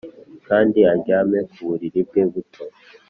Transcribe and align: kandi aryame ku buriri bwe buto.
kandi 0.47 0.79
aryame 0.91 1.39
ku 1.51 1.59
buriri 1.67 2.01
bwe 2.07 2.23
buto. 2.31 2.63